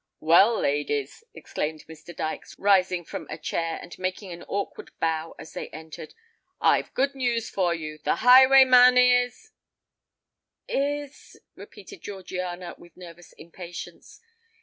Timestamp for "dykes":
2.15-2.57